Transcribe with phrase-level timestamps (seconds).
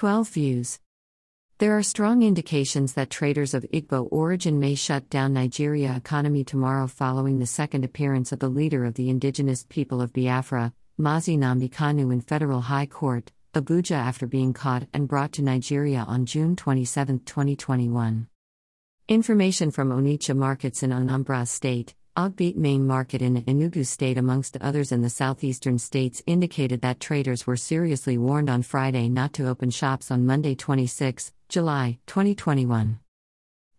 [0.00, 0.80] 12 views.
[1.58, 6.86] There are strong indications that traders of Igbo origin may shut down Nigeria economy tomorrow
[6.86, 11.70] following the second appearance of the leader of the indigenous people of Biafra, Mazi Nnamdi
[11.70, 16.56] Kanu in federal high court, Abuja after being caught and brought to Nigeria on June
[16.56, 18.26] 27, 2021.
[19.06, 24.90] Information from Onitsha markets in Anambra State, Ogbete main market in Enugu State, amongst others
[24.90, 29.70] in the southeastern states, indicated that traders were seriously warned on Friday not to open
[29.70, 32.98] shops on Monday, 26 July 2021.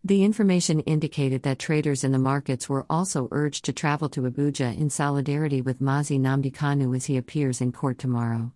[0.02, 4.76] The information indicated that traders in the markets were also urged to travel to Abuja
[4.78, 8.52] in solidarity with Mazi Nnamdi Kanu as he appears in court tomorrow.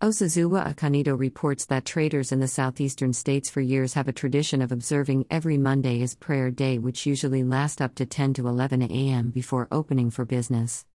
[0.00, 4.70] Osazuwa Akanido reports that traders in the southeastern states for years have a tradition of
[4.70, 9.30] observing every Monday as prayer day, which usually lasts up to 10 to 11 a.m.
[9.30, 10.86] before opening for business.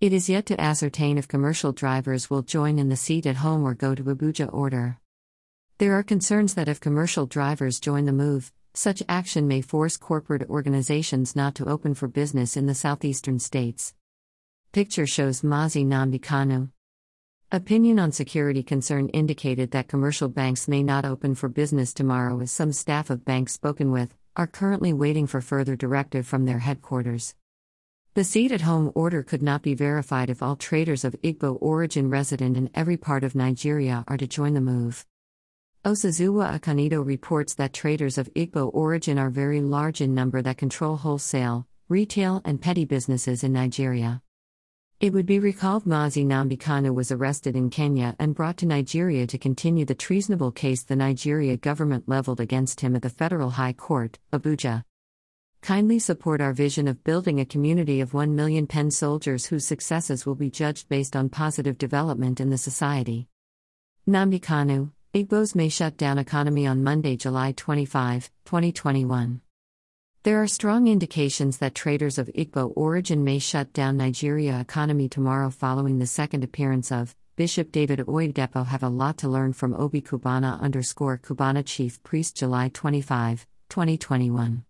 [0.00, 3.64] It is yet to ascertain if commercial drivers will join in the seat at home
[3.64, 4.96] or go to Abuja order.
[5.76, 10.48] There are concerns that if commercial drivers join the move, such action may force corporate
[10.48, 13.92] organizations not to open for business in the southeastern states.
[14.72, 16.70] Picture shows Mazi Nnamdi Kanu.
[17.54, 22.50] Opinion on security concern indicated that commercial banks may not open for business tomorrow as
[22.50, 27.34] some staff of banks spoken with are currently waiting for further directive from their headquarters.
[28.14, 32.08] The seat at home order could not be verified if all traders of Igbo origin
[32.08, 35.04] resident in every part of Nigeria are to join the move.
[35.84, 40.96] Osazuwa Akanido reports that traders of Igbo origin are very large in number that control
[40.96, 44.22] wholesale, retail, and petty businesses in Nigeria.
[45.02, 49.36] It would be recalled Mazi Nnamdi was arrested in Kenya and brought to Nigeria to
[49.36, 54.20] continue the treasonable case the Nigeria government leveled against him at the Federal High Court,
[54.32, 54.84] Abuja.
[55.60, 60.24] Kindly support our vision of building a community of 1 million pen soldiers whose successes
[60.24, 63.26] will be judged based on positive development in the society.
[64.08, 69.40] Nnamdi Igbos may shut down economy on Monday, July 25, 2021.
[70.24, 75.50] There are strong indications that traders of Igbo origin may shut down Nigeria economy tomorrow
[75.50, 80.00] following the second appearance of Bishop David Oyedepo have a lot to learn from Obi
[80.00, 84.64] Cubana underscore Cubana Chief Priest July 25, 2021.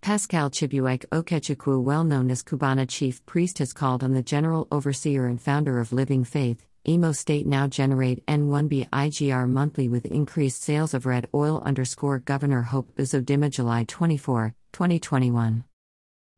[0.00, 5.26] Pascal Chibuike Okechukwu well known as Cubana Chief Priest has called on the General Overseer
[5.26, 10.94] and founder of Living Faith, Imo State now generate N1B IGR monthly with increased sales
[10.94, 15.64] of red oil underscore Governor Hope Uzodimma July 24, 2021.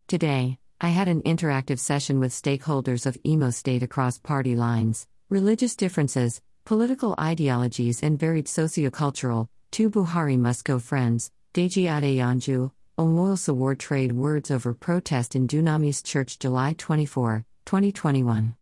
[0.09, 5.77] Today, I had an interactive session with stakeholders of Imo State across party lines, religious
[5.77, 9.47] differences, political ideologies, and varied sociocultural.
[9.71, 16.41] Two Buhari go friends, Deji Adeyanju, Omoyele Sowore trade words over protest in Dunamis Church
[16.41, 18.57] July 24, 2021.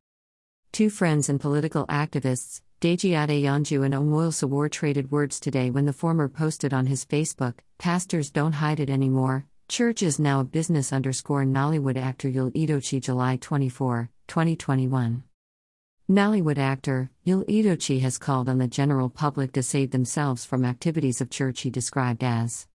[0.72, 5.92] Two friends and political activists, Deji Adeyanju and Omoyele Sowore traded words today when the
[5.92, 10.92] former posted on his Facebook, Pastors don't hide it anymore, Church is now a business
[10.92, 15.22] underscore Nollywood actor Yul Edochie July 24, 2021.
[16.10, 21.20] Nollywood actor, Yul Edochie has called on the general public to save themselves from activities
[21.20, 22.66] of church he described as